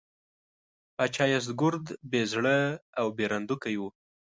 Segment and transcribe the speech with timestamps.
[0.95, 2.57] پاچا یزدګُرد بې زړه
[2.99, 3.81] او بېرندوکی و.